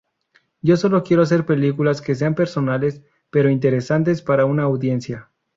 Yo 0.63 0.77
sólo 0.77 1.03
quiero 1.03 1.21
hacer 1.21 1.45
películas 1.45 2.01
que 2.01 2.15
sean 2.15 2.33
personales, 2.33 3.03
pero 3.29 3.51
interesantes 3.51 4.23
para 4.23 4.45
una 4.45 4.63
audiencia. 4.63 5.29